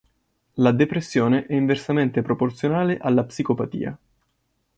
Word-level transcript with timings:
La 0.53 0.71
depressione 0.71 1.45
è 1.45 1.53
inversamente 1.53 2.23
proporzionale 2.23 2.97
alla 2.99 3.23
psicopatia. 3.23 3.95